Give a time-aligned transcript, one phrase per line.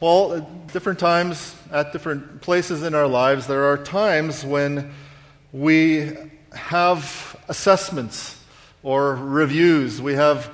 [0.00, 4.94] Well, at different times, at different places in our lives, there are times when
[5.52, 6.16] we
[6.54, 8.42] have assessments
[8.82, 10.00] or reviews.
[10.00, 10.50] We have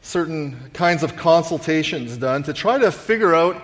[0.00, 3.62] certain kinds of consultations done to try to figure out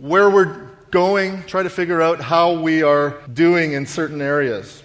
[0.00, 4.84] where we're going, try to figure out how we are doing in certain areas.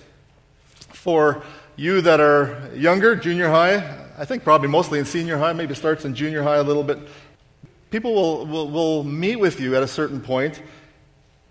[0.93, 1.43] For
[1.75, 6.05] you that are younger, junior high, I think probably mostly in senior high, maybe starts
[6.05, 6.97] in junior high a little bit,
[7.91, 10.61] people will, will, will meet with you at a certain point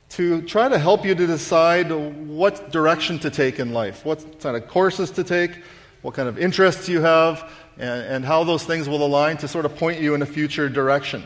[0.08, 1.92] to try to help you to decide
[2.26, 5.62] what direction to take in life, what kind of courses to take,
[6.02, 7.48] what kind of interests you have,
[7.78, 10.68] and, and how those things will align to sort of point you in a future
[10.68, 11.24] direction.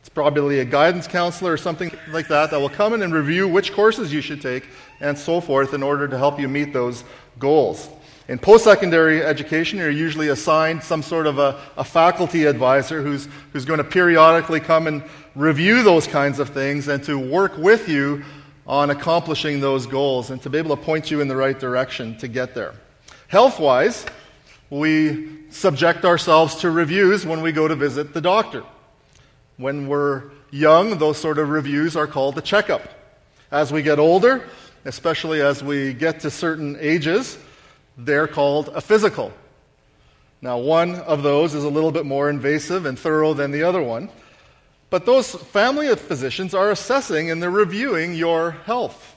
[0.00, 3.46] It's probably a guidance counselor or something like that that will come in and review
[3.46, 4.68] which courses you should take
[5.00, 7.04] and so forth in order to help you meet those
[7.38, 7.88] goals.
[8.28, 13.28] In post secondary education, you're usually assigned some sort of a, a, faculty advisor who's,
[13.52, 15.02] who's going to periodically come and
[15.34, 18.22] review those kinds of things and to work with you
[18.64, 22.16] on accomplishing those goals and to be able to point you in the right direction
[22.18, 22.74] to get there.
[23.26, 24.06] Health wise,
[24.70, 28.62] we subject ourselves to reviews when we go to visit the doctor.
[29.56, 32.82] When we're young, those sort of reviews are called the checkup.
[33.50, 34.48] As we get older,
[34.84, 37.36] especially as we get to certain ages,
[37.96, 39.32] they're called a physical.
[40.40, 43.82] Now, one of those is a little bit more invasive and thorough than the other
[43.82, 44.10] one,
[44.90, 49.16] but those family of physicians are assessing and they're reviewing your health.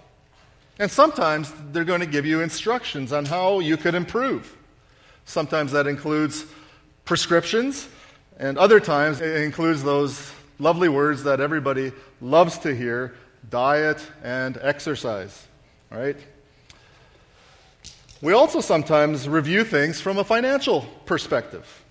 [0.78, 4.56] And sometimes they're going to give you instructions on how you could improve.
[5.26, 6.46] Sometimes that includes
[7.06, 7.88] prescriptions,
[8.38, 13.16] and other times it includes those lovely words that everybody loves to hear
[13.50, 15.48] diet and exercise.
[15.92, 16.18] All right?
[18.22, 21.84] We also sometimes review things from a financial perspective.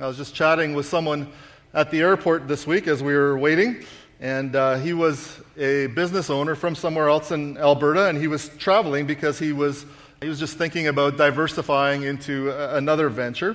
[0.00, 1.30] I was just chatting with someone
[1.74, 3.84] at the airport this week as we were waiting,
[4.20, 8.48] and uh, he was a business owner from somewhere else in Alberta, and he was
[8.56, 9.84] traveling because he was,
[10.22, 13.54] he was just thinking about diversifying into a, another venture.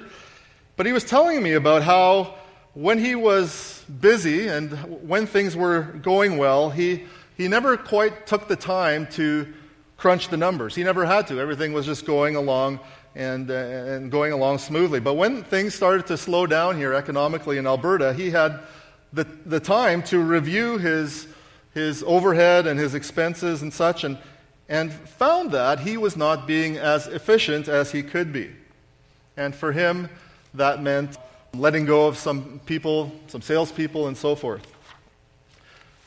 [0.76, 2.36] But he was telling me about how
[2.76, 4.74] when he was busy and
[5.10, 9.52] when things were going well, he, he never quite took the time to
[9.98, 10.76] crunch the numbers.
[10.76, 11.40] He never had to.
[11.40, 12.80] Everything was just going along
[13.16, 15.00] and, uh, and going along smoothly.
[15.00, 18.60] But when things started to slow down here economically in Alberta, he had
[19.14, 21.28] the, the time to review his,
[21.74, 24.18] his overhead and his expenses and such, and,
[24.68, 28.52] and found that he was not being as efficient as he could be.
[29.38, 30.10] And for him,
[30.54, 31.18] that meant
[31.54, 34.75] letting go of some people, some salespeople, and so forth.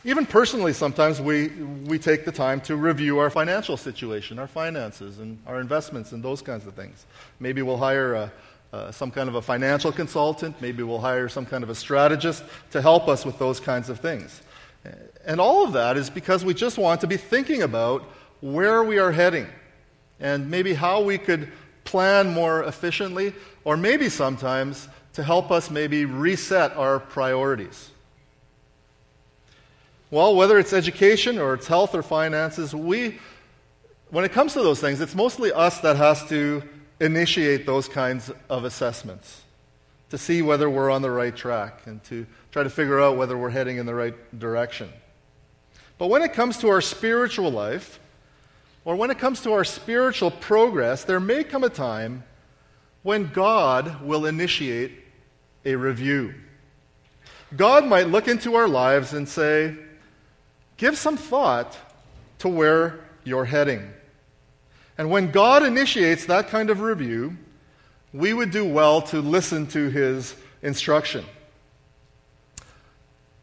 [0.08, 1.48] Even personally, sometimes we,
[1.84, 6.22] we take the time to review our financial situation, our finances, and our investments, and
[6.22, 7.04] those kinds of things.
[7.40, 8.32] Maybe we'll hire a,
[8.72, 12.42] uh, some kind of a financial consultant, maybe we'll hire some kind of a strategist
[12.70, 14.40] to help us with those kinds of things.
[15.26, 18.02] And all of that is because we just want to be thinking about
[18.40, 19.46] where we are heading
[20.20, 21.52] and maybe how we could
[21.84, 27.90] plan more efficiently, or maybe sometimes to help us maybe reset our priorities.
[30.10, 33.18] Well, whether it's education or it's health or finances, we,
[34.08, 36.62] when it comes to those things, it's mostly us that has to
[36.98, 39.42] initiate those kinds of assessments
[40.08, 43.36] to see whether we're on the right track and to try to figure out whether
[43.36, 44.90] we're heading in the right direction.
[45.98, 48.00] But when it comes to our spiritual life,
[48.86, 52.24] or when it comes to our spiritual progress, there may come a time
[53.02, 54.92] when God will initiate
[55.66, 56.34] a review.
[57.54, 59.76] God might look into our lives and say,
[60.78, 61.76] Give some thought
[62.38, 63.92] to where you're heading.
[64.96, 67.36] And when God initiates that kind of review,
[68.12, 71.24] we would do well to listen to his instruction.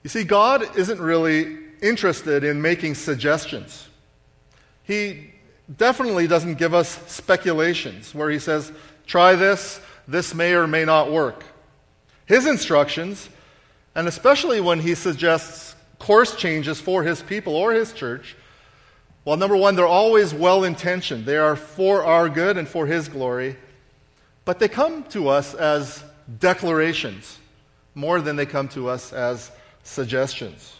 [0.03, 3.87] You see, God isn't really interested in making suggestions.
[4.83, 5.31] He
[5.77, 8.71] definitely doesn't give us speculations where he says,
[9.07, 11.43] try this, this may or may not work.
[12.27, 13.29] His instructions,
[13.95, 15.64] and especially when he suggests
[15.99, 18.35] course changes for his people or his church,
[19.25, 21.25] well, number one, they're always well intentioned.
[21.25, 23.55] They are for our good and for his glory.
[24.45, 26.03] But they come to us as
[26.39, 27.39] declarations
[27.95, 29.51] more than they come to us as
[29.83, 30.75] suggestions.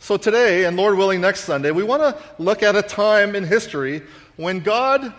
[0.00, 3.44] So today, and Lord willing, next Sunday, we want to look at a time in
[3.44, 4.02] history
[4.36, 5.12] when God,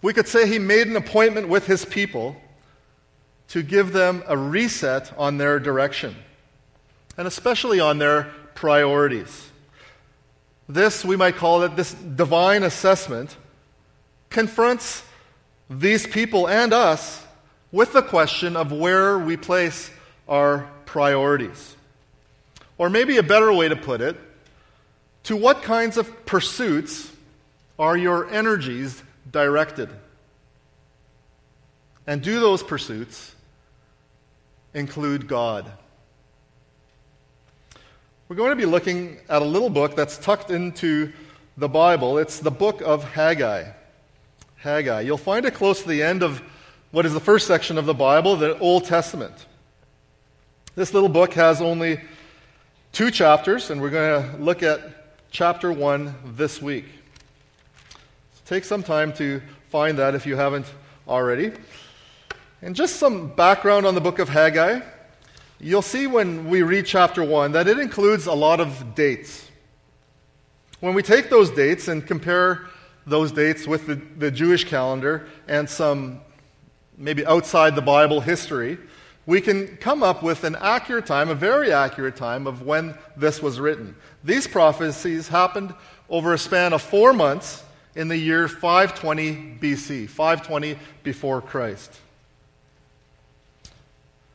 [0.00, 2.34] we could say, He made an appointment with His people
[3.48, 6.16] to give them a reset on their direction
[7.16, 9.50] and especially on their priorities.
[10.68, 13.36] This, we might call it, this divine assessment
[14.30, 15.04] confronts
[15.68, 17.24] these people and us
[17.70, 19.90] with the question of where we place
[20.28, 21.76] our priorities.
[22.78, 24.16] Or maybe a better way to put it,
[25.24, 27.10] to what kinds of pursuits
[27.78, 29.88] are your energies directed?
[32.06, 33.34] And do those pursuits
[34.74, 35.70] include God?
[38.32, 41.12] We're going to be looking at a little book that's tucked into
[41.58, 42.16] the Bible.
[42.16, 43.72] It's the book of Haggai.
[44.56, 45.02] Haggai.
[45.02, 46.40] You'll find it close to the end of
[46.92, 49.34] what is the first section of the Bible, the Old Testament.
[50.74, 52.00] This little book has only
[52.92, 54.80] two chapters, and we're going to look at
[55.30, 56.86] chapter 1 this week.
[57.90, 60.64] So take some time to find that if you haven't
[61.06, 61.52] already.
[62.62, 64.80] And just some background on the book of Haggai.
[65.64, 69.48] You'll see when we read chapter 1 that it includes a lot of dates.
[70.80, 72.66] When we take those dates and compare
[73.06, 76.20] those dates with the, the Jewish calendar and some
[76.98, 78.76] maybe outside the Bible history,
[79.24, 83.40] we can come up with an accurate time, a very accurate time, of when this
[83.40, 83.94] was written.
[84.24, 85.72] These prophecies happened
[86.10, 87.62] over a span of four months
[87.94, 92.00] in the year 520 BC, 520 before Christ.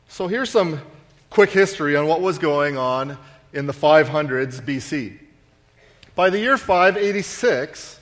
[0.08, 0.80] So here's some
[1.30, 3.18] quick history on what was going on
[3.52, 5.18] in the 500s BC.
[6.14, 8.00] By the year 586,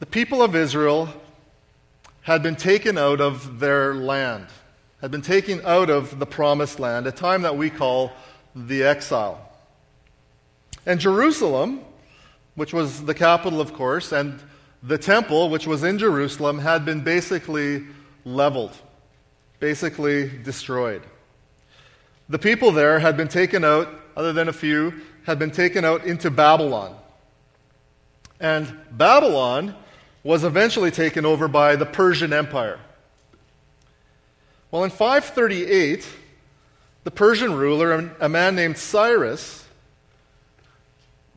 [0.00, 1.08] the people of Israel
[2.22, 4.46] had been taken out of their land,
[5.00, 8.12] had been taken out of the promised land, a time that we call
[8.54, 9.48] the exile.
[10.86, 11.80] And Jerusalem,
[12.54, 14.40] which was the capital, of course, and
[14.82, 17.84] the temple, which was in Jerusalem, had been basically
[18.24, 18.76] leveled,
[19.60, 21.02] basically destroyed.
[22.32, 24.94] The people there had been taken out, other than a few,
[25.24, 26.96] had been taken out into Babylon.
[28.40, 29.74] And Babylon
[30.24, 32.80] was eventually taken over by the Persian Empire.
[34.70, 36.08] Well, in 538,
[37.04, 39.66] the Persian ruler, a man named Cyrus,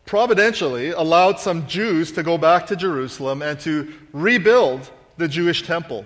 [0.05, 6.05] providentially allowed some Jews to go back to Jerusalem and to rebuild the Jewish temple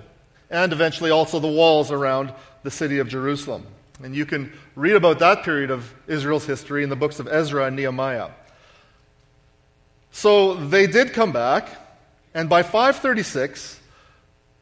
[0.50, 2.33] and eventually also the walls around
[2.63, 3.68] the city of Jerusalem.
[4.01, 7.66] And you can read about that period of Israel's history in the books of Ezra
[7.66, 8.30] and Nehemiah.
[10.12, 11.69] So they did come back,
[12.34, 13.80] and by 536,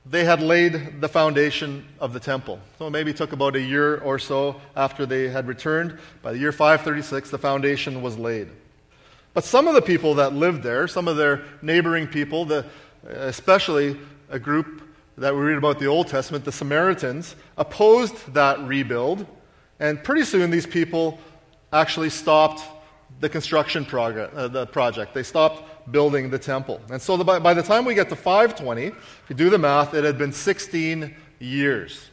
[0.09, 2.59] they had laid the foundation of the temple.
[2.79, 5.99] So it maybe took about a year or so after they had returned.
[6.21, 8.47] By the year 536, the foundation was laid.
[9.33, 12.65] But some of the people that lived there, some of their neighboring people, the,
[13.05, 13.97] especially
[14.29, 14.81] a group
[15.17, 19.25] that we read about the Old Testament, the Samaritans, opposed that rebuild.
[19.79, 21.19] And pretty soon, these people
[21.73, 22.61] actually stopped
[23.19, 25.13] the construction progress, uh, the project.
[25.13, 26.81] They stopped building the temple.
[26.91, 28.95] And so the, by, by the time we get to 520, if
[29.29, 32.09] you do the math, it had been 16 years.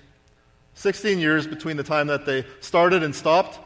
[0.75, 3.61] 16 years between the time that they started and stopped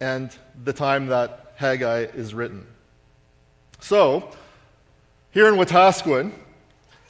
[0.00, 0.34] and
[0.64, 2.66] the time that Haggai is written.
[3.80, 4.30] So,
[5.30, 6.32] here in Wetaskiwin,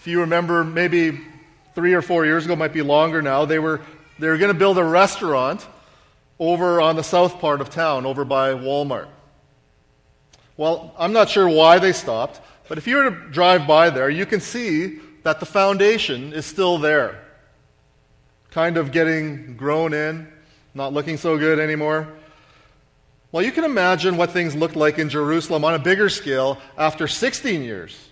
[0.00, 1.20] if you remember, maybe
[1.74, 3.82] three or four years ago, might be longer now, they were,
[4.18, 5.66] they were going to build a restaurant
[6.38, 9.08] over on the south part of town, over by Walmart.
[10.56, 14.08] Well, I'm not sure why they stopped, but if you were to drive by there,
[14.08, 17.22] you can see that the foundation is still there.
[18.52, 20.28] Kind of getting grown in,
[20.72, 22.08] not looking so good anymore.
[23.32, 27.06] Well, you can imagine what things looked like in Jerusalem on a bigger scale after
[27.06, 28.09] 16 years.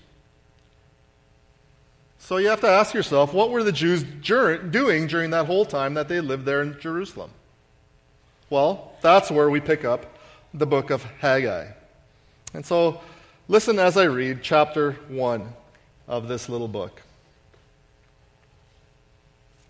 [2.29, 5.95] So you have to ask yourself, what were the Jews doing during that whole time
[5.95, 7.31] that they lived there in Jerusalem?
[8.51, 10.19] Well, that's where we pick up
[10.53, 11.69] the book of Haggai.
[12.53, 13.01] And so
[13.49, 15.55] listen as I read chapter 1
[16.07, 17.01] of this little book.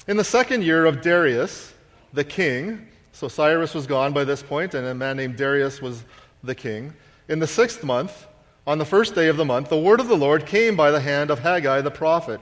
[0.09, 1.73] In the second year of Darius,
[2.12, 6.03] the king, so Cyrus was gone by this point, and a man named Darius was
[6.43, 6.93] the king.
[7.29, 8.27] In the sixth month,
[8.69, 11.01] on the first day of the month, the word of the Lord came by the
[11.01, 12.39] hand of Haggai the prophet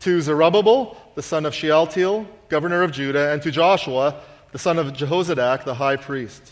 [0.00, 4.20] to Zerubbabel, the son of Shealtiel, governor of Judah, and to Joshua,
[4.50, 6.42] the son of Jehozadak, the high priest.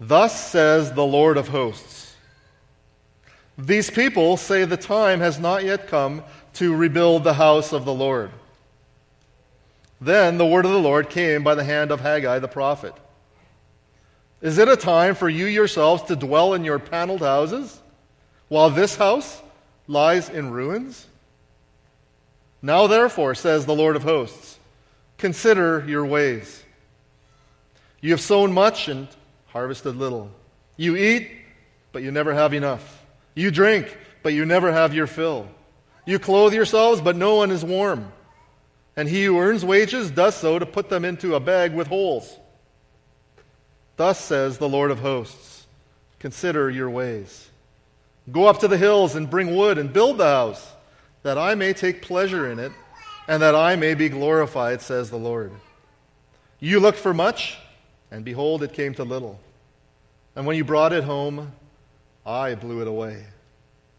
[0.00, 2.16] Thus says the Lord of hosts
[3.56, 6.24] These people say the time has not yet come
[6.54, 8.32] to rebuild the house of the Lord.
[10.00, 12.94] Then the word of the Lord came by the hand of Haggai the prophet.
[14.42, 17.78] Is it a time for you yourselves to dwell in your paneled houses
[18.48, 19.42] while this house
[19.86, 21.06] lies in ruins?
[22.62, 24.58] Now, therefore, says the Lord of hosts,
[25.18, 26.62] consider your ways.
[28.00, 29.08] You have sown much and
[29.48, 30.30] harvested little.
[30.76, 31.30] You eat,
[31.92, 33.02] but you never have enough.
[33.34, 35.48] You drink, but you never have your fill.
[36.06, 38.10] You clothe yourselves, but no one is warm.
[38.96, 42.39] And he who earns wages does so to put them into a bag with holes.
[44.00, 45.66] Thus says the Lord of hosts
[46.20, 47.50] Consider your ways.
[48.32, 50.72] Go up to the hills and bring wood and build the house,
[51.22, 52.72] that I may take pleasure in it,
[53.28, 55.52] and that I may be glorified, says the Lord.
[56.60, 57.58] You looked for much,
[58.10, 59.38] and behold, it came to little.
[60.34, 61.52] And when you brought it home,
[62.24, 63.26] I blew it away.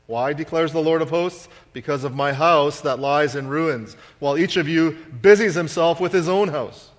[0.08, 1.48] Why, declares the Lord of hosts?
[1.74, 6.12] Because of my house that lies in ruins, while each of you busies himself with
[6.12, 6.90] his own house.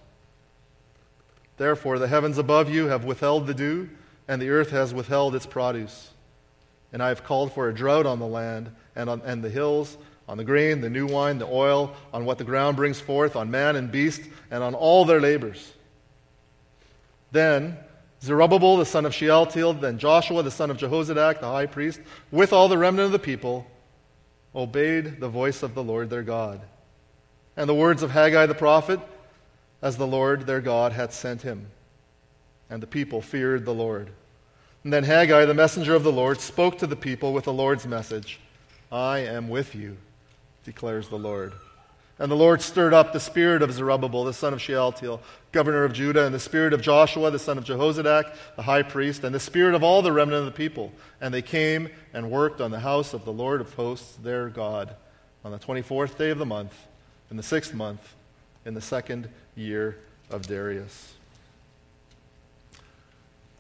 [1.63, 3.89] Therefore, the heavens above you have withheld the dew,
[4.27, 6.11] and the earth has withheld its produce.
[6.93, 9.97] And I have called for a drought on the land and on and the hills,
[10.29, 13.53] on the grain, the new wine, the oil, on what the ground brings forth, on
[13.53, 15.73] man and beast, and on all their labors.
[17.31, 17.77] Then
[18.21, 22.01] Zerubbabel the son of Shealtiel, then Joshua the son of Jehozadak, the high priest,
[22.33, 23.69] with all the remnant of the people,
[24.53, 26.61] obeyed the voice of the Lord their God.
[27.57, 28.99] And the words of Haggai the prophet,
[29.83, 31.67] as the Lord their God had sent him.
[32.71, 34.11] And the people feared the Lord.
[34.85, 37.87] And then Haggai, the messenger of the Lord, spoke to the people with the Lord's
[37.87, 38.41] message
[38.91, 39.97] I am with you,
[40.65, 41.53] declares the Lord.
[42.19, 45.21] And the Lord stirred up the spirit of Zerubbabel, the son of Shealtiel,
[45.51, 49.25] governor of Judah, and the spirit of Joshua, the son of Jehozadak, the high priest,
[49.25, 50.93] and the spirit of all the remnant of the people.
[51.21, 54.95] And they came and worked on the house of the Lord of hosts, their God,
[55.45, 56.75] on the 24th day of the month,
[57.31, 58.15] in the sixth month,
[58.65, 59.99] in the second year
[60.31, 61.15] of Darius.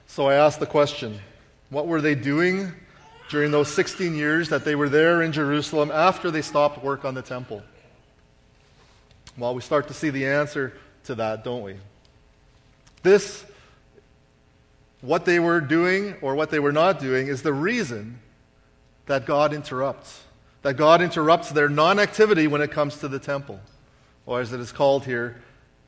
[0.06, 1.18] So I asked the question
[1.71, 2.71] what were they doing
[3.30, 7.14] during those 16 years that they were there in Jerusalem after they stopped work on
[7.14, 7.62] the temple?
[9.38, 11.76] Well, we start to see the answer to that, don't we?
[13.02, 13.44] This,
[15.00, 18.21] what they were doing or what they were not doing, is the reason
[19.06, 20.23] that God interrupts.
[20.61, 23.61] That God interrupts their non activity when it comes to the temple,
[24.26, 25.40] or as it is called here,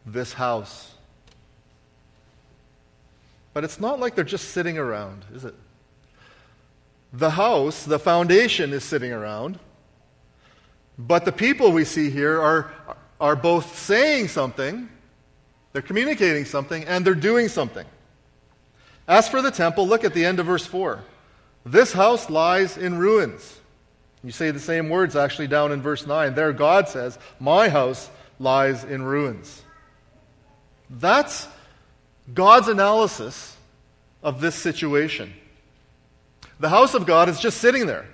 [0.07, 0.95] this house.
[3.53, 5.55] But it's not like they're just sitting around, is it?
[7.13, 9.59] The house, the foundation is sitting around,
[10.99, 12.73] but the people we see here are,
[13.21, 14.89] are both saying something,
[15.73, 17.87] they're communicating something, and they're doing something.
[19.07, 21.01] As for the temple, look at the end of verse 4.
[21.65, 23.61] This house lies in ruins.
[24.23, 26.35] You say the same words actually down in verse 9.
[26.35, 29.63] There, God says, My house lies in ruins.
[30.91, 31.49] That's
[32.33, 33.57] God's analysis
[34.23, 35.33] of this situation.
[36.61, 38.07] The house of God is just sitting there.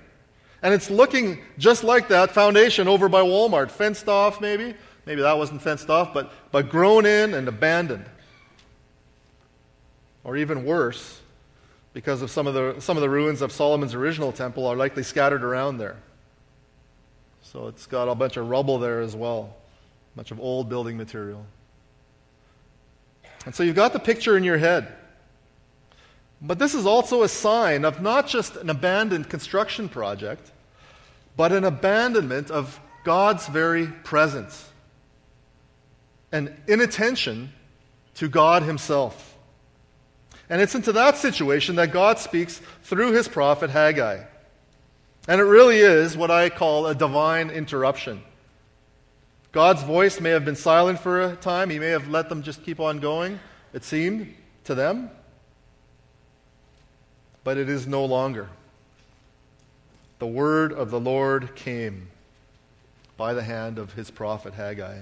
[0.63, 4.75] And it's looking just like that foundation over by Walmart, fenced off maybe.
[5.05, 8.05] Maybe that wasn't fenced off, but, but grown in and abandoned.
[10.23, 11.19] Or even worse,
[11.93, 15.01] because of some of, the, some of the ruins of Solomon's original temple are likely
[15.01, 15.97] scattered around there.
[17.41, 19.55] So it's got a bunch of rubble there as well,
[20.13, 21.45] a bunch of old building material.
[23.45, 24.87] And so you've got the picture in your head.
[26.41, 30.51] But this is also a sign of not just an abandoned construction project,
[31.37, 34.67] but an abandonment of God's very presence
[36.31, 37.51] and inattention
[38.15, 39.37] to God Himself.
[40.49, 44.23] And it's into that situation that God speaks through His prophet Haggai.
[45.27, 48.23] And it really is what I call a divine interruption.
[49.51, 51.69] God's voice may have been silent for a time.
[51.69, 53.39] He may have let them just keep on going,
[53.73, 54.33] it seemed
[54.65, 55.09] to them.
[57.43, 58.49] But it is no longer.
[60.19, 62.09] The word of the Lord came
[63.17, 64.99] by the hand of his prophet Haggai.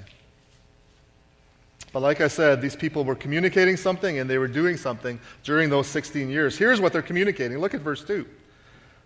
[1.91, 5.69] But like I said, these people were communicating something and they were doing something during
[5.69, 6.57] those 16 years.
[6.57, 7.57] Here's what they're communicating.
[7.57, 8.25] Look at verse 2.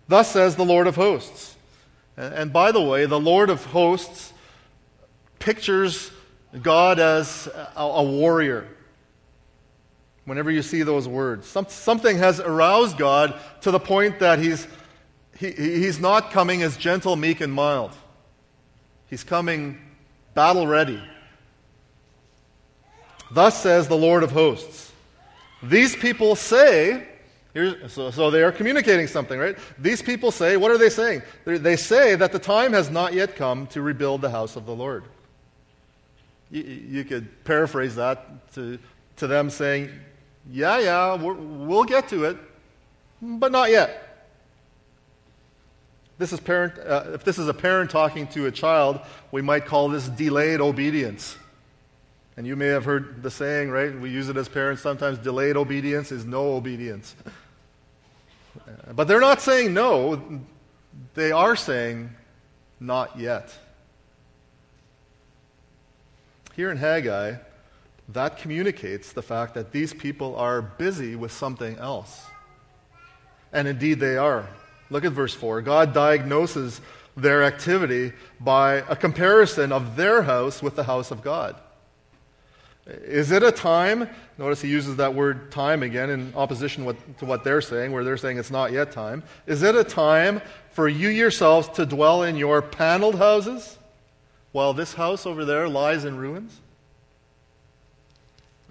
[0.06, 1.56] Thus says the Lord of hosts.
[2.16, 4.33] And by the way, the Lord of hosts
[5.44, 6.10] pictures
[6.62, 7.46] God as
[7.76, 8.66] a, a warrior.
[10.24, 14.66] Whenever you see those words, Some, something has aroused God to the point that he's,
[15.36, 17.90] he, he's not coming as gentle, meek, and mild.
[19.10, 19.78] He's coming
[20.32, 21.02] battle ready.
[23.30, 24.92] Thus says the Lord of hosts.
[25.62, 27.06] These people say,
[27.88, 29.56] so, so, they are communicating something, right?
[29.78, 31.22] These people say, what are they saying?
[31.44, 34.66] They're, they say that the time has not yet come to rebuild the house of
[34.66, 35.04] the Lord.
[36.54, 38.78] You, you could paraphrase that to,
[39.16, 39.90] to them saying,
[40.52, 42.36] yeah, yeah, we'll get to it,
[43.20, 44.00] but not yet.
[46.16, 49.00] This is parent, uh, if this is a parent talking to a child,
[49.32, 51.36] we might call this delayed obedience.
[52.36, 53.92] And you may have heard the saying, right?
[53.98, 57.16] We use it as parents sometimes delayed obedience is no obedience.
[58.94, 60.40] but they're not saying no,
[61.14, 62.10] they are saying
[62.78, 63.58] not yet.
[66.56, 67.34] Here in Haggai,
[68.10, 72.24] that communicates the fact that these people are busy with something else.
[73.52, 74.48] And indeed they are.
[74.90, 75.62] Look at verse 4.
[75.62, 76.80] God diagnoses
[77.16, 81.56] their activity by a comparison of their house with the house of God.
[82.86, 84.08] Is it a time?
[84.36, 86.84] Notice he uses that word time again in opposition
[87.18, 89.22] to what they're saying, where they're saying it's not yet time.
[89.46, 90.42] Is it a time
[90.72, 93.78] for you yourselves to dwell in your paneled houses
[94.54, 96.60] while this house over there lies in ruins?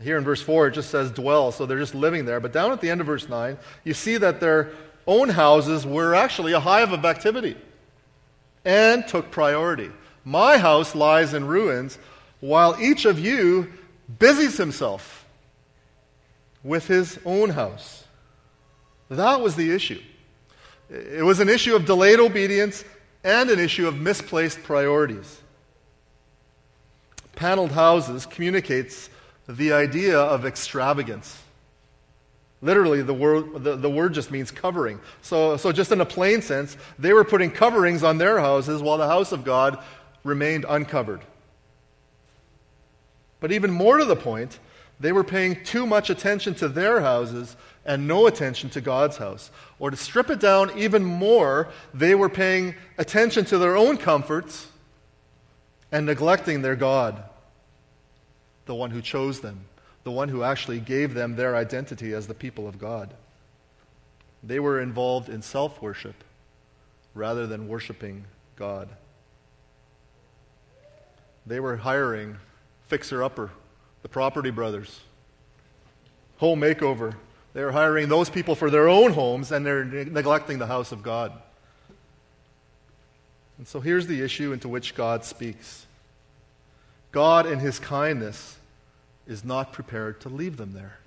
[0.01, 2.39] Here in verse 4, it just says dwell, so they're just living there.
[2.39, 4.71] But down at the end of verse 9, you see that their
[5.05, 7.57] own houses were actually a hive of activity
[8.63, 9.91] and took priority.
[10.23, 11.99] My house lies in ruins,
[12.39, 13.69] while each of you
[14.19, 15.25] busies himself
[16.63, 18.05] with his own house.
[19.09, 20.01] That was the issue.
[20.89, 22.85] It was an issue of delayed obedience
[23.21, 25.41] and an issue of misplaced priorities.
[27.35, 29.09] Paneled houses communicates
[29.47, 31.39] the idea of extravagance.
[32.61, 34.99] Literally, the word, the, the word just means covering.
[35.21, 38.97] So, so, just in a plain sense, they were putting coverings on their houses while
[38.97, 39.83] the house of God
[40.23, 41.21] remained uncovered.
[43.41, 44.59] But even more to the point,
[45.01, 49.51] they were paying too much attention to their houses and no attention to God's house.
[49.79, 54.67] Or to strip it down even more, they were paying attention to their own comforts
[55.93, 57.23] and neglecting their God
[58.65, 59.65] the one who chose them,
[60.03, 63.13] the one who actually gave them their identity as the people of God.
[64.41, 66.15] They were involved in self worship
[67.13, 68.89] rather than worshiping God.
[71.45, 72.37] They were hiring
[72.87, 73.51] fixer upper,
[74.01, 75.01] the property brothers,
[76.37, 77.15] home makeover.
[77.53, 81.03] They were hiring those people for their own homes and they're neglecting the house of
[81.03, 81.33] God.
[83.63, 85.85] And so here's the issue into which God speaks.
[87.13, 88.57] God, in his kindness,
[89.25, 90.97] is not prepared to leave them there.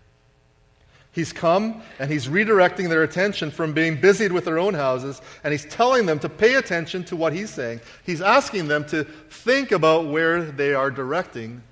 [1.13, 5.53] He's come and he's redirecting their attention from being busied with their own houses, and
[5.53, 7.83] he's telling them to pay attention to what he's saying.
[8.07, 11.63] He's asking them to think about where they are directing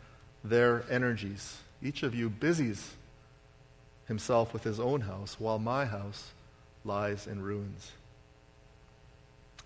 [0.44, 1.56] their energies.
[1.82, 2.90] Each of you busies
[4.06, 6.32] himself with his own house, while my house
[6.84, 7.90] lies in ruins.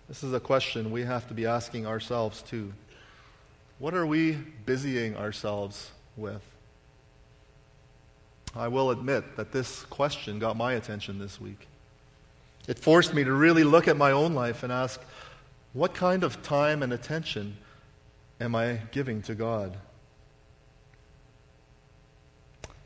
[0.09, 2.73] This is a question we have to be asking ourselves too.
[3.77, 4.31] What are we
[4.65, 6.41] busying ourselves with?
[8.55, 11.67] I will admit that this question got my attention this week.
[12.67, 14.99] It forced me to really look at my own life and ask,
[15.73, 17.57] what kind of time and attention
[18.41, 19.77] am I giving to God?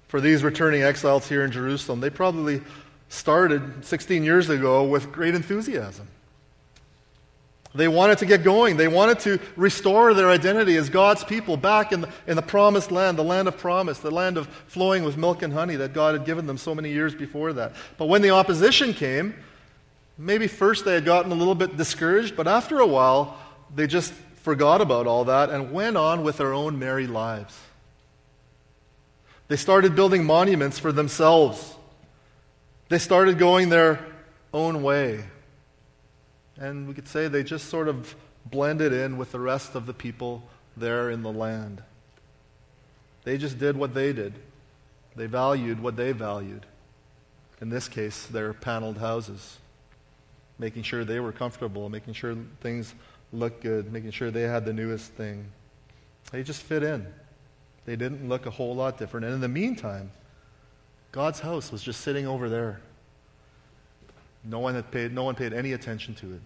[0.10, 2.62] For these returning exiles here in Jerusalem, they probably
[3.08, 6.10] started 16 years ago with great enthusiasm.
[7.76, 8.78] They wanted to get going.
[8.78, 12.92] They wanted to restore their identity as God's people back in the, in the promised
[12.92, 16.14] land, the land of promise, the land of flowing with milk and honey that God
[16.14, 17.74] had given them so many years before that.
[17.98, 19.34] But when the opposition came,
[20.20, 23.38] maybe first they had gotten a little bit discouraged, but after a while,
[23.74, 27.58] they just forgot about all that and went on with their own merry lives.
[29.48, 31.76] They started building monuments for themselves.
[32.90, 34.00] They started going their
[34.54, 35.24] own way.
[36.58, 39.94] And we could say they just sort of blended in with the rest of the
[39.94, 40.44] people
[40.78, 41.82] there in the land.
[43.24, 44.34] They just did what they did.
[45.16, 46.66] They valued what they valued.
[47.62, 49.58] In this case, their paneled houses,
[50.60, 52.94] making sure they were comfortable, making sure things
[53.32, 55.46] looked good, making sure they had the newest thing.
[56.32, 57.08] They just fit in.
[57.86, 59.26] They didn't look a whole lot different.
[59.26, 60.12] And in the meantime,
[61.12, 62.82] God's house was just sitting over there.
[64.44, 66.42] No one had paid, no one paid any attention to it.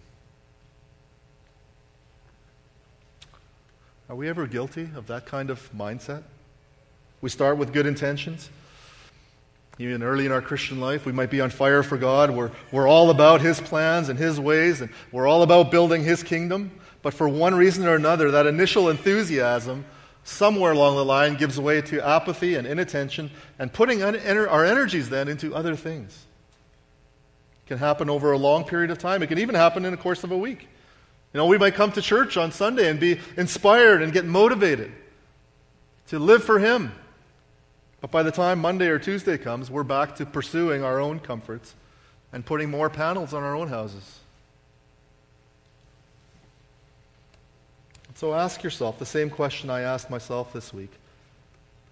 [4.08, 6.22] Are we ever guilty of that kind of mindset?
[7.20, 8.48] We start with good intentions.
[9.78, 12.30] Even early in our Christian life, we might be on fire for God.
[12.30, 16.22] We're, we're all about His plans and His ways, and we're all about building His
[16.22, 16.70] kingdom.
[17.02, 19.84] But for one reason or another, that initial enthusiasm
[20.24, 25.28] somewhere along the line gives way to apathy and inattention and putting our energies then
[25.28, 26.26] into other things
[27.68, 29.22] can happen over a long period of time.
[29.22, 30.62] It can even happen in the course of a week.
[31.32, 34.90] You know, we might come to church on Sunday and be inspired and get motivated
[36.08, 36.92] to live for Him.
[38.00, 41.74] But by the time Monday or Tuesday comes, we're back to pursuing our own comforts
[42.32, 44.20] and putting more panels on our own houses.
[48.14, 50.92] So ask yourself the same question I asked myself this week.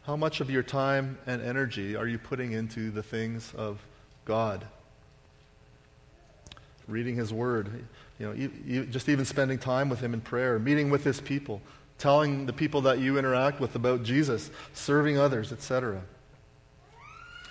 [0.05, 3.85] How much of your time and energy are you putting into the things of
[4.25, 4.67] God?
[6.89, 7.87] Reading His Word,
[8.19, 11.61] you know, just even spending time with Him in prayer, meeting with His people,
[11.99, 16.03] telling the people that you interact with about Jesus, serving others, etc.?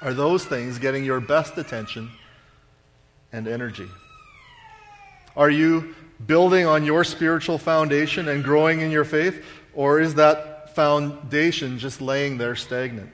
[0.01, 2.11] Are those things getting your best attention
[3.31, 3.87] and energy?
[5.35, 5.95] Are you
[6.25, 9.43] building on your spiritual foundation and growing in your faith?
[9.73, 13.11] Or is that foundation just laying there stagnant,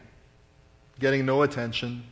[0.99, 2.03] getting no attention,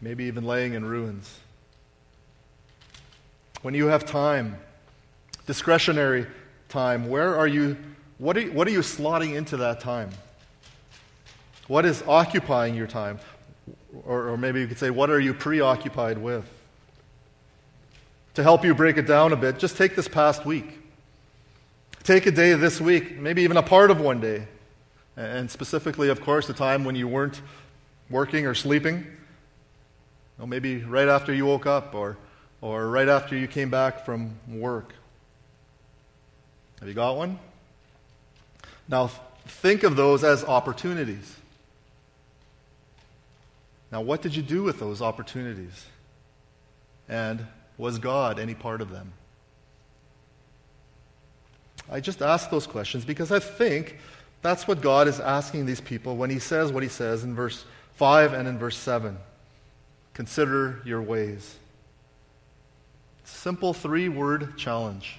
[0.00, 1.40] maybe even laying in ruins?
[3.62, 4.56] When you have time,
[5.46, 6.26] discretionary
[6.68, 7.76] time, where are you?
[8.18, 10.10] What are you, what are you slotting into that time?
[11.68, 13.18] What is occupying your time?
[14.04, 16.44] Or, or maybe you could say, what are you preoccupied with?
[18.34, 20.78] To help you break it down a bit, just take this past week.
[22.04, 24.46] Take a day this week, maybe even a part of one day.
[25.16, 27.40] And specifically, of course, the time when you weren't
[28.10, 29.06] working or sleeping.
[30.38, 32.16] Or maybe right after you woke up or,
[32.66, 34.92] or right after you came back from work.
[36.80, 37.38] Have you got one?
[38.88, 39.08] Now,
[39.46, 41.36] think of those as opportunities.
[43.92, 45.86] Now, what did you do with those opportunities?
[47.08, 47.46] And
[47.78, 49.12] was God any part of them?
[51.88, 53.96] I just ask those questions because I think
[54.42, 57.64] that's what God is asking these people when He says what He says in verse
[57.94, 59.16] 5 and in verse 7.
[60.14, 61.58] Consider your ways.
[63.26, 65.18] Simple three word challenge.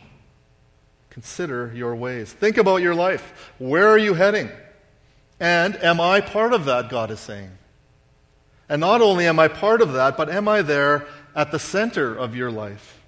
[1.09, 2.31] Consider your ways.
[2.31, 3.51] Think about your life.
[3.59, 4.49] Where are you heading?
[5.41, 7.51] And am I part of that, God is saying?
[8.69, 12.15] And not only am I part of that, but am I there at the center
[12.15, 13.01] of your life?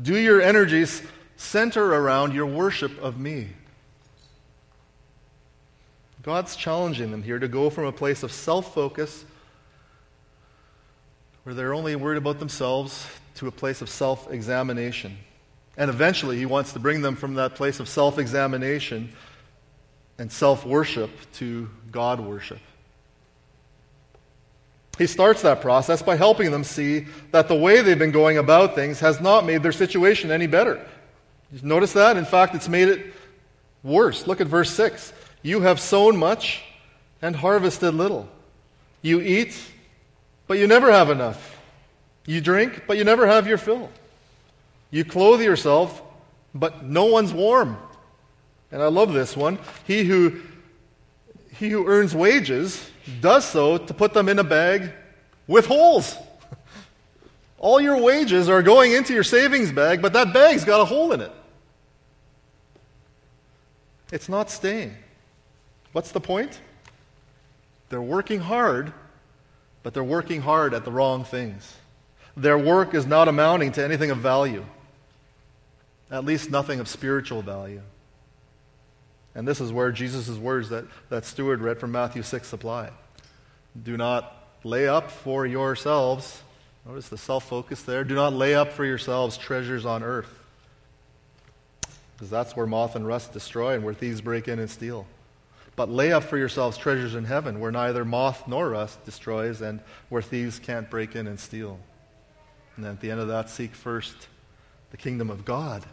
[0.00, 1.02] Do your energies
[1.36, 3.48] center around your worship of me?
[6.22, 9.24] God's challenging them here to go from a place of self focus,
[11.42, 13.04] where they're only worried about themselves,
[13.36, 15.16] to a place of self examination.
[15.76, 19.12] And eventually, He wants to bring them from that place of self examination
[20.18, 22.60] and self worship to God worship.
[24.98, 28.74] He starts that process by helping them see that the way they've been going about
[28.74, 30.86] things has not made their situation any better.
[31.62, 32.16] Notice that?
[32.16, 33.12] In fact, it's made it
[33.82, 34.26] worse.
[34.26, 35.12] Look at verse 6.
[35.42, 36.62] You have sown much
[37.20, 38.28] and harvested little.
[39.00, 39.58] You eat,
[40.46, 41.51] but you never have enough.
[42.26, 43.90] You drink, but you never have your fill.
[44.90, 46.02] You clothe yourself,
[46.54, 47.76] but no one's warm.
[48.70, 49.58] And I love this one.
[49.86, 50.40] He who,
[51.58, 54.92] he who earns wages does so to put them in a bag
[55.46, 56.16] with holes.
[57.58, 61.12] All your wages are going into your savings bag, but that bag's got a hole
[61.12, 61.32] in it.
[64.12, 64.94] It's not staying.
[65.92, 66.60] What's the point?
[67.88, 68.92] They're working hard,
[69.82, 71.76] but they're working hard at the wrong things.
[72.36, 74.64] Their work is not amounting to anything of value,
[76.10, 77.82] at least nothing of spiritual value.
[79.34, 82.90] And this is where Jesus' words that, that Stuart read from Matthew 6 apply.
[83.82, 86.42] Do not lay up for yourselves,
[86.86, 90.38] notice the self focus there, do not lay up for yourselves treasures on earth.
[92.14, 95.06] Because that's where moth and rust destroy and where thieves break in and steal.
[95.74, 99.80] But lay up for yourselves treasures in heaven where neither moth nor rust destroys and
[100.10, 101.80] where thieves can't break in and steal.
[102.76, 104.16] And then at the end of that, seek first
[104.90, 105.84] the kingdom of God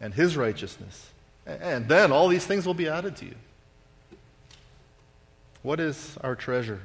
[0.00, 1.10] and his righteousness
[1.48, 3.34] and then all these things will be added to you.
[5.62, 6.80] What is our treasure?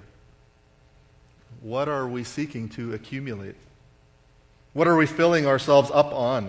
[1.62, 3.56] What are we seeking to accumulate?
[4.71, 6.45] What are we filling ourselves up on?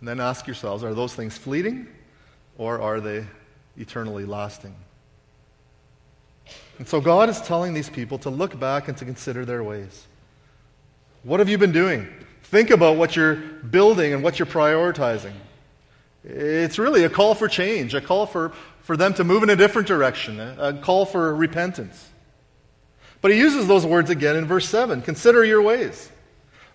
[0.00, 1.86] And then ask yourselves are those things fleeting
[2.58, 3.24] or are they
[3.76, 4.74] eternally lasting?
[6.78, 10.06] And so God is telling these people to look back and to consider their ways.
[11.24, 12.06] What have you been doing?
[12.44, 15.32] Think about what you're building and what you're prioritizing.
[16.24, 18.52] It's really a call for change, a call for,
[18.82, 22.08] for them to move in a different direction, a, call for repentance.
[23.20, 26.10] But he uses those words again in verse 7 consider your ways.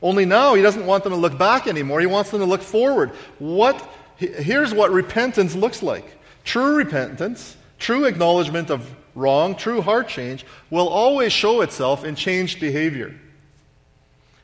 [0.01, 2.61] Only now he doesn't want them to look back anymore, he wants them to look
[2.61, 3.11] forward.
[3.39, 3.81] What,
[4.17, 6.05] here's what repentance looks like
[6.43, 12.59] true repentance, true acknowledgement of wrong, true heart change will always show itself in changed
[12.59, 13.15] behavior.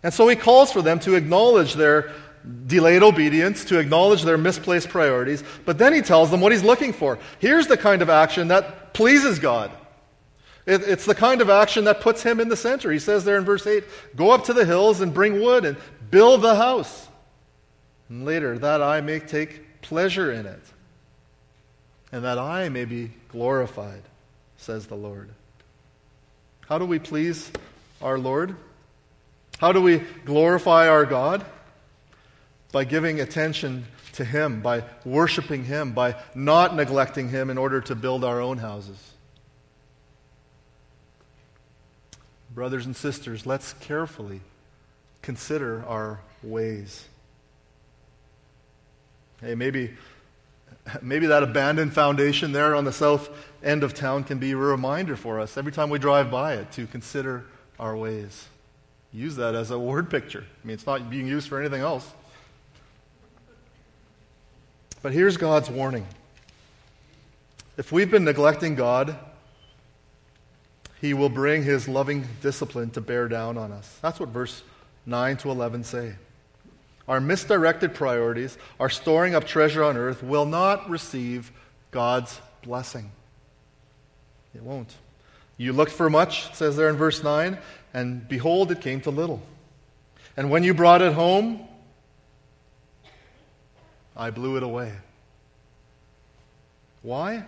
[0.04, 2.12] And so he calls for them to acknowledge their
[2.68, 6.94] delayed obedience, to acknowledge their misplaced priorities, but then he tells them what he's looking
[6.94, 7.20] for.
[7.40, 9.72] Here's the kind of action that pleases God.
[10.66, 12.92] It, it's the kind of action that puts him in the center.
[12.92, 13.84] He says there in verse 8
[14.16, 15.78] Go up to the hills and bring wood and
[16.10, 17.08] build the house.
[18.08, 20.62] And later, that I may take pleasure in it,
[22.12, 24.02] and that I may be glorified,
[24.58, 25.30] says the Lord.
[26.68, 27.52] How do we please
[28.02, 28.56] our Lord?
[29.60, 31.46] How do we glorify our God?
[32.72, 37.96] by giving attention to Him, by worshiping Him, by not neglecting Him in order to
[37.96, 39.14] build our own houses.
[42.54, 44.42] Brothers and sisters, let's carefully
[45.22, 47.08] consider our ways.
[49.42, 49.96] Hey, maybe,
[51.02, 53.30] maybe that abandoned foundation there on the south
[53.64, 56.72] end of town can be a reminder for us every time we drive by it
[56.74, 57.46] to consider
[57.80, 58.49] our ways.
[59.12, 60.46] Use that as a word picture.
[60.64, 62.08] I mean, it's not being used for anything else.
[65.02, 66.06] But here's God's warning.
[67.78, 69.18] If we've been neglecting God,
[71.00, 73.98] He will bring His loving discipline to bear down on us.
[74.02, 74.62] That's what verse
[75.06, 76.16] 9 to 11 say.
[77.08, 81.52] Our misdirected priorities, our storing up treasure on earth, will not receive
[81.90, 83.12] God's blessing.
[84.54, 84.94] It won't.
[85.58, 87.58] You looked for much, it says there in verse 9,
[87.94, 89.42] and behold, it came to little.
[90.38, 91.68] And when you brought it home,
[94.16, 94.94] I blew it away.
[97.02, 97.44] Why?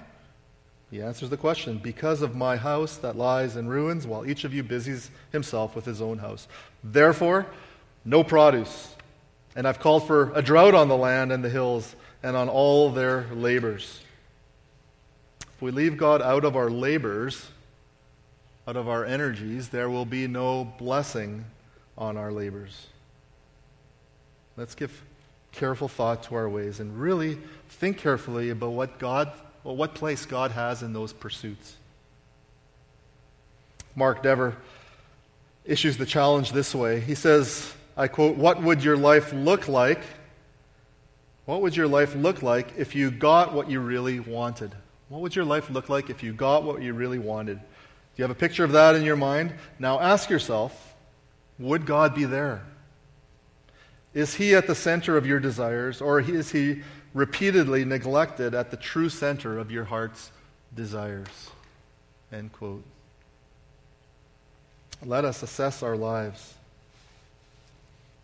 [0.90, 4.54] He answers the question because of my house that lies in ruins, while each of
[4.54, 6.48] you busies himself with his own house.
[6.84, 7.48] Therefore,
[8.04, 8.96] no produce.
[9.56, 12.90] And I've called for a drought on the land and the hills and on all
[12.90, 14.02] their labors.
[15.42, 17.50] If we leave God out of our labors,
[18.72, 21.44] out of our energies, there will be no blessing
[21.98, 22.88] on our labors.
[24.56, 25.04] Let's give
[25.52, 29.30] careful thought to our ways and really think carefully about what God,
[29.66, 31.76] well, what place God has in those pursuits.
[33.94, 34.56] Mark Dever
[35.66, 37.02] issues the challenge this way.
[37.02, 40.00] He says, I quote, What would your life look like?
[41.44, 44.74] What would your life look like if you got what you really wanted?
[45.10, 47.60] What would your life look like if you got what you really wanted?
[48.22, 49.52] You have a picture of that in your mind?
[49.80, 50.94] Now ask yourself,
[51.58, 52.62] would God be there?
[54.14, 56.84] Is he at the center of your desires, or is he
[57.16, 60.32] repeatedly neglected at the true center of your heart's
[60.76, 61.50] desires?
[62.32, 62.84] End quote.
[65.04, 66.54] Let us assess our lives.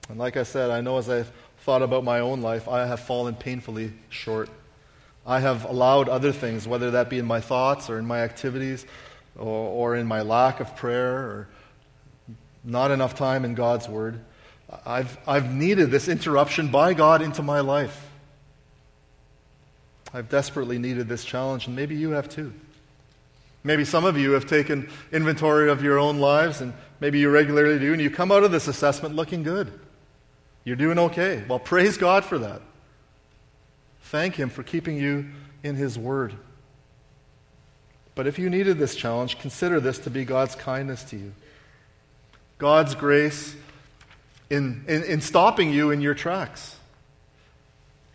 [0.10, 1.32] And like I said, I know as I've
[1.62, 4.50] thought about my own life, I have fallen painfully short.
[5.26, 8.86] I have allowed other things, whether that be in my thoughts or in my activities
[9.38, 11.48] or, or in my lack of prayer or
[12.64, 14.20] not enough time in God's Word.
[14.86, 18.06] I've, I've needed this interruption by God into my life.
[20.14, 22.54] I've desperately needed this challenge, and maybe you have too.
[23.64, 27.80] Maybe some of you have taken inventory of your own lives, and maybe you regularly
[27.80, 29.72] do, and you come out of this assessment looking good.
[30.64, 31.44] You're doing okay.
[31.48, 32.62] Well, praise God for that.
[34.04, 35.28] Thank Him for keeping you
[35.64, 36.34] in His Word.
[38.18, 41.34] But if you needed this challenge, consider this to be God's kindness to you.
[42.58, 43.56] God's grace
[44.50, 46.76] in, in, in stopping you in your tracks.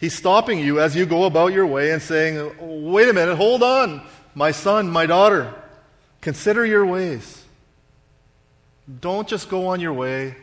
[0.00, 3.62] He's stopping you as you go about your way and saying, Wait a minute, hold
[3.62, 5.54] on, my son, my daughter.
[6.20, 7.44] Consider your ways.
[9.00, 10.34] Don't just go on your way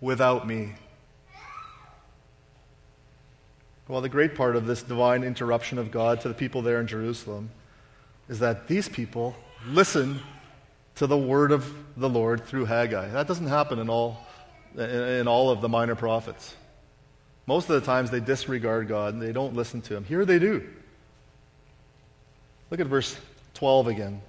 [0.00, 0.72] without me.
[3.88, 6.86] Well, the great part of this divine interruption of God to the people there in
[6.86, 7.50] Jerusalem
[8.28, 9.36] is that these people
[9.66, 10.20] listen
[10.96, 13.08] to the word of the Lord through Haggai.
[13.10, 14.26] That doesn't happen in all
[14.76, 16.54] in, all of the minor prophets.
[17.46, 20.04] Most of the times they disregard God and they don't listen to Him.
[20.04, 20.66] Here they do.
[22.70, 23.16] Look at verse
[23.54, 24.20] 12 again.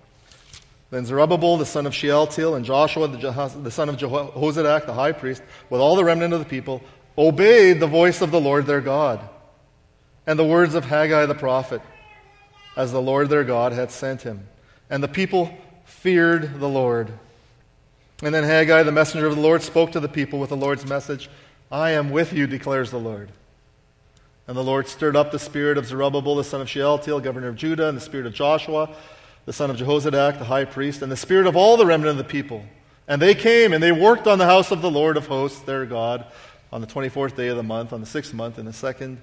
[0.90, 5.42] Then Zerubbabel, the son of Shealtiel, and Joshua, the son of Jehozadak, the high priest,
[5.70, 6.82] with all the remnant of the people,
[7.18, 9.28] obeyed the voice of the Lord their God
[10.26, 11.82] and the words of Haggai the prophet,
[12.78, 14.48] as the Lord their God had sent him.
[14.90, 15.52] And the people
[15.84, 17.12] feared the Lord.
[18.22, 20.86] And then Haggai, the messenger of the Lord, spoke to the people with the Lord's
[20.86, 21.30] message
[21.70, 23.30] I am with you, declares the Lord.
[24.48, 27.58] And the Lord stirred up the spirit of Zerubbabel, the son of Shealtiel, governor of
[27.58, 28.96] Judah, and the spirit of Joshua,
[29.46, 32.18] the son of Jehozadak, the high priest, and the spirit of all the remnant of
[32.18, 32.64] the people.
[33.08, 35.86] And they came and they worked on the house of the Lord of hosts, their
[35.86, 36.26] God,
[36.72, 39.20] on the 24th day of the month, on the sixth month, in the second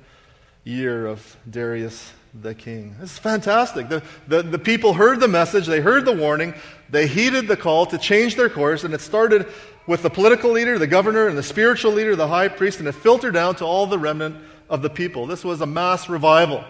[0.64, 2.96] year of Darius the king.
[3.00, 3.88] This is fantastic.
[3.88, 6.54] The, the, the people heard the message, they heard the warning,
[6.90, 9.46] they heeded the call to change their course, and it started
[9.86, 12.92] with the political leader, the governor, and the spiritual leader, the high priest, and it
[12.92, 14.36] filtered down to all the remnant
[14.68, 15.26] of the people.
[15.26, 16.64] This was a mass revival.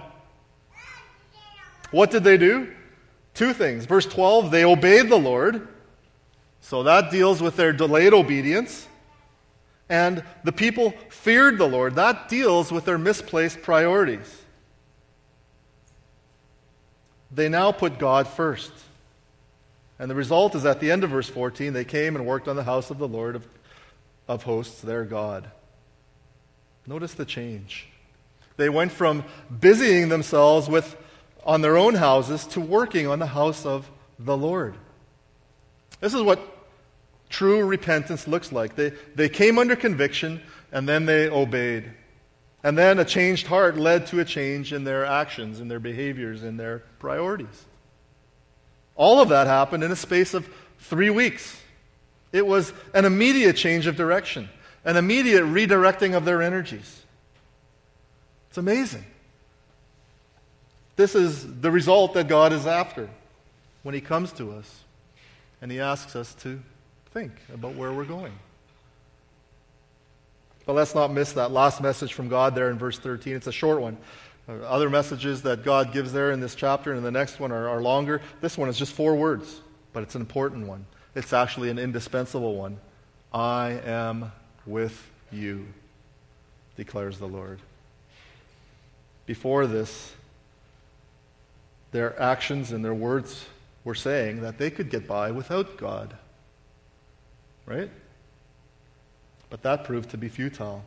[1.91, 2.73] What did they do?
[3.33, 3.87] Two things.
[3.87, 5.69] Verse 12, they obeyed the Lord.
[6.61, 8.89] So that deals with their delayed obedience.
[9.89, 11.95] And the people feared the Lord.
[11.95, 14.44] That deals with their misplaced priorities
[17.35, 18.73] they now put God first.
[19.99, 22.57] And the result is at the end of verse 14, they came and worked on
[22.57, 23.47] the house of the Lord of,
[24.29, 25.51] of hosts, their God.
[26.87, 27.89] Notice the change.
[28.57, 29.25] They went from
[29.61, 30.97] busying themselves with
[31.45, 34.75] on their own houses to working on the house of the Lord.
[36.01, 36.41] This is what
[37.29, 38.77] true repentance looks like.
[38.77, 40.41] They, they came under conviction
[40.73, 41.91] and then they obeyed.
[42.65, 46.43] And then a changed heart led to a change in their actions, in their behaviors,
[46.43, 47.67] in their priorities.
[48.97, 50.49] All of that happened in a space of
[50.79, 51.61] three weeks.
[52.33, 54.49] It was an immediate change of direction,
[54.85, 57.03] an immediate redirecting of their energies.
[58.49, 59.05] It's amazing.
[60.97, 63.11] This is the result that God is after
[63.83, 64.85] when He comes to us
[65.61, 66.63] and He asks us to
[67.13, 68.33] think about where we're going.
[70.67, 73.35] But let's not miss that last message from God there in verse 13.
[73.35, 73.97] It's a short one.
[74.49, 77.69] Uh, other messages that God gives there in this chapter and the next one are,
[77.69, 78.21] are longer.
[78.41, 79.61] This one is just four words,
[79.93, 80.87] but it's an important one.
[81.15, 82.79] It's actually an indispensable one.
[83.33, 84.33] I am
[84.67, 85.67] with you,
[86.77, 87.61] declares the Lord.
[89.27, 90.15] Before this,
[91.93, 93.47] their actions and their words
[93.85, 96.17] were saying that they could get by without God.
[97.67, 97.91] Right?
[99.55, 100.83] But that proved to be futile.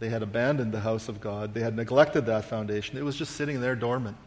[0.00, 2.98] They had abandoned the house of God, they had neglected that foundation.
[2.98, 4.18] It was just sitting there dormant.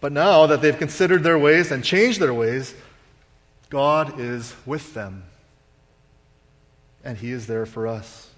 [0.00, 2.74] But now that they've considered their ways and changed their ways,
[3.70, 5.22] God is with them.
[7.04, 8.28] And He is there for us.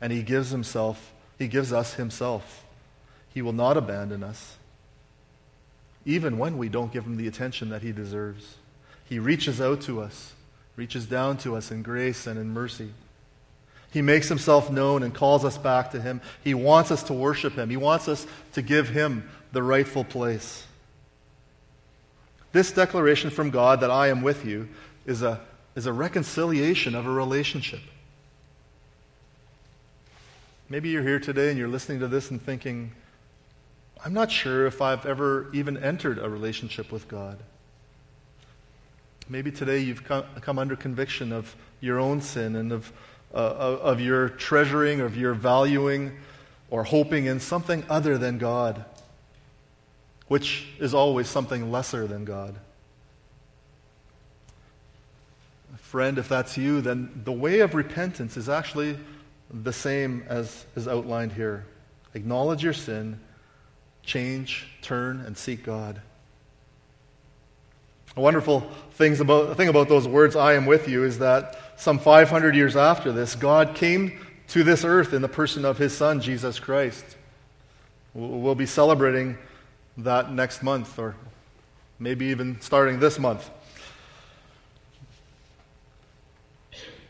[0.00, 2.62] And He gives Himself, He gives us Himself.
[3.34, 4.58] He will not abandon us,
[6.04, 8.54] even when we don't give Him the attention that He deserves.
[9.08, 10.33] He reaches out to us,
[10.76, 12.90] reaches down to us in grace and in mercy.
[13.92, 16.20] He makes himself known and calls us back to him.
[16.42, 17.70] He wants us to worship him.
[17.70, 20.66] He wants us to give him the rightful place.
[22.50, 24.68] This declaration from God that I am with you
[25.06, 25.40] is a,
[25.76, 27.80] is a reconciliation of a relationship.
[30.68, 32.92] Maybe you're here today and you're listening to this and thinking,
[34.04, 37.38] I'm not sure if I've ever even entered a relationship with God.
[39.28, 42.92] Maybe today you've come, under conviction of your own sin and of,
[43.32, 46.12] uh, of your treasuring, of your valuing,
[46.70, 48.84] or hoping in something other than God
[50.28, 52.54] which is always something lesser than God.
[55.76, 58.98] Friend, if that's you, then the way of repentance is actually
[59.50, 61.66] the same as is outlined here.
[62.14, 63.20] Acknowledge your sin,
[64.02, 66.00] change, turn, and seek God.
[68.16, 68.60] A wonderful
[68.92, 72.76] things about, thing about those words, I am with you, is that some 500 years
[72.76, 77.04] after this, God came to this earth in the person of his Son, Jesus Christ.
[78.14, 79.36] We'll be celebrating
[79.98, 81.16] that next month, or
[81.98, 83.50] maybe even starting this month.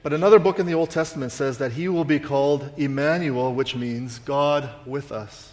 [0.03, 3.75] But another book in the Old Testament says that he will be called Emmanuel, which
[3.75, 5.51] means God with us.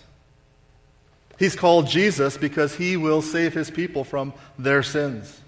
[1.37, 5.40] He's called Jesus because he will save his people from their sins.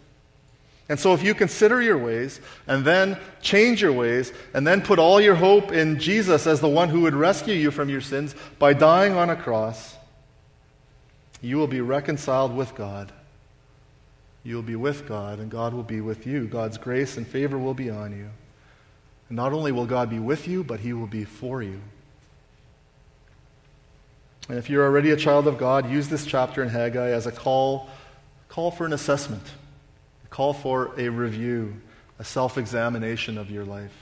[0.90, 5.00] And so, if you consider your ways and then change your ways and then put
[5.00, 8.36] all your hope in Jesus as the one who would rescue you from your sins
[8.60, 9.96] by dying on a cross,
[11.42, 13.12] you will be reconciled with God.
[14.44, 16.48] You will be with God, and God will be with you.
[16.48, 18.30] God's grace and favor will be on you.
[19.30, 21.80] And not only will God be with you, but He will be for you.
[24.50, 27.32] And if you're already a child of God, use this chapter in Haggai as a
[27.32, 27.90] call,
[28.50, 29.44] call for an assessment,
[30.34, 31.80] call for a review,
[32.20, 33.96] a self examination of your life.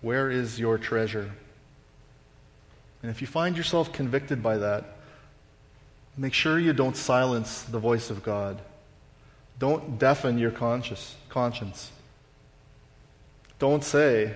[0.00, 1.32] Where is your treasure?
[3.02, 4.96] And if you find yourself convicted by that,
[6.16, 8.60] Make sure you don't silence the voice of God.
[9.58, 11.16] Don't deafen your conscience.
[11.28, 11.90] conscience.
[13.58, 14.34] Don't say,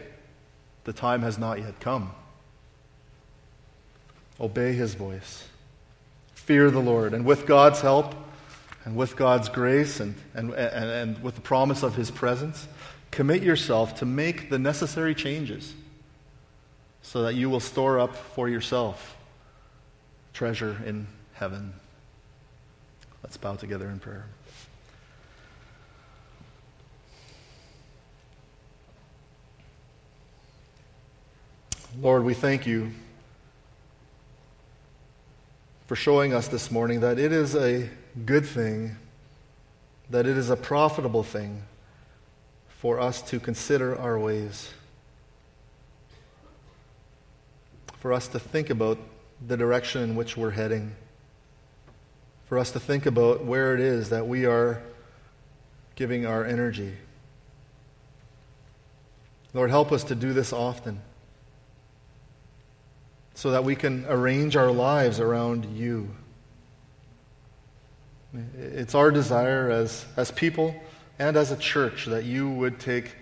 [0.84, 2.12] the time has not yet come.
[4.38, 5.46] Obey his voice.
[6.34, 7.14] Fear the Lord.
[7.14, 8.14] And with God's help,
[8.84, 12.66] and with God's grace, and, and, and, and with the promise of his presence,
[13.10, 15.74] commit yourself to make the necessary changes
[17.02, 19.16] so that you will store up for yourself
[20.32, 21.74] treasure in heaven.
[23.22, 24.26] Let's bow together in prayer.
[32.00, 32.92] Lord, we thank you
[35.86, 37.90] for showing us this morning that it is a
[38.26, 38.96] good thing,
[40.10, 41.62] that it is a profitable thing
[42.68, 44.72] for us to consider our ways,
[47.98, 48.98] for us to think about
[49.46, 50.94] the direction in which we're heading
[52.50, 54.82] for us to think about where it is that we are
[55.94, 56.92] giving our energy.
[59.54, 61.00] Lord, help us to do this often.
[63.34, 66.10] so that we can arrange our lives around you.
[68.32, 70.74] It's our desire as, as people
[71.18, 73.16] and as a church that you would take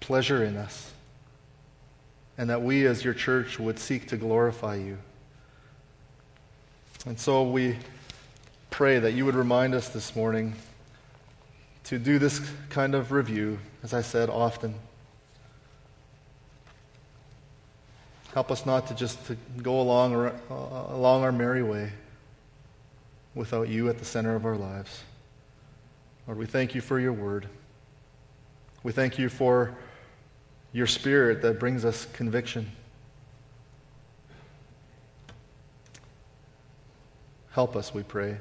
[0.00, 0.92] pleasure in us
[2.38, 4.98] and that we as your church would seek to glorify you.
[7.06, 7.76] And so we
[8.70, 10.54] pray that you would remind us this morning
[11.84, 12.40] to do this
[12.70, 14.74] kind of review, as I said often.
[18.32, 21.92] Help us not to just to go along, uh, along our merry way
[23.34, 25.02] without you at the center of our lives.
[26.26, 27.48] Lord, we thank you for your word.
[28.82, 29.76] We thank you for
[30.72, 32.70] your spirit that brings us conviction.
[37.50, 38.36] Help us, we pray,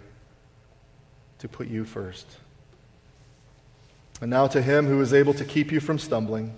[1.40, 2.26] to put you first.
[4.22, 6.56] And now to him who is able to keep you from stumbling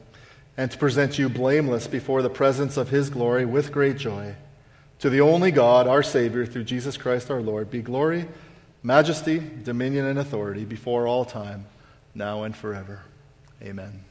[0.56, 4.36] and to present you blameless before the presence of his glory with great joy.
[5.00, 8.28] To the only God, our Savior, through Jesus Christ our Lord, be glory,
[8.82, 11.66] majesty, dominion, and authority before all time,
[12.14, 13.02] now and forever.
[13.62, 14.04] Amen.